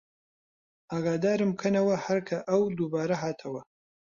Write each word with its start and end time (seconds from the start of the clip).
ئاگەدارم 0.91 1.49
بکەنەوە 1.55 1.95
هەر 2.05 2.19
کە 2.27 2.37
ئەو 2.49 2.61
دووبارە 2.77 3.15
هاتەوە 3.23 3.61